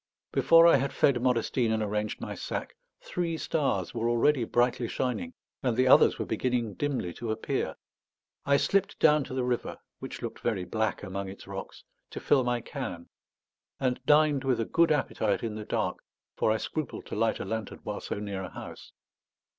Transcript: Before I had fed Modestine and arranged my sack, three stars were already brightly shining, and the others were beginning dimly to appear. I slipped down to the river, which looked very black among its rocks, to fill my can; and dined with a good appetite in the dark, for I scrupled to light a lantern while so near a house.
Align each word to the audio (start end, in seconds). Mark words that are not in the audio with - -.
Before 0.31 0.65
I 0.65 0.77
had 0.77 0.93
fed 0.93 1.21
Modestine 1.21 1.71
and 1.71 1.83
arranged 1.83 2.19
my 2.19 2.33
sack, 2.33 2.75
three 3.01 3.37
stars 3.37 3.93
were 3.93 4.09
already 4.09 4.45
brightly 4.45 4.87
shining, 4.87 5.35
and 5.61 5.77
the 5.77 5.87
others 5.87 6.17
were 6.17 6.25
beginning 6.25 6.73
dimly 6.73 7.13
to 7.13 7.29
appear. 7.29 7.75
I 8.43 8.57
slipped 8.57 8.97
down 8.99 9.23
to 9.25 9.35
the 9.35 9.43
river, 9.43 9.77
which 9.99 10.23
looked 10.23 10.39
very 10.39 10.65
black 10.65 11.03
among 11.03 11.29
its 11.29 11.45
rocks, 11.45 11.83
to 12.09 12.19
fill 12.19 12.43
my 12.43 12.61
can; 12.61 13.09
and 13.79 14.03
dined 14.07 14.43
with 14.43 14.59
a 14.59 14.65
good 14.65 14.91
appetite 14.91 15.43
in 15.43 15.53
the 15.53 15.65
dark, 15.65 15.99
for 16.35 16.51
I 16.51 16.57
scrupled 16.57 17.05
to 17.05 17.15
light 17.15 17.39
a 17.39 17.45
lantern 17.45 17.81
while 17.83 18.01
so 18.01 18.15
near 18.19 18.41
a 18.41 18.49
house. 18.49 18.93